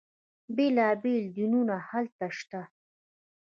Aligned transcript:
بیلا 0.55 0.89
بیل 1.03 1.25
دینونه 1.35 1.75
هلته 1.89 2.27
شته. 2.37 2.61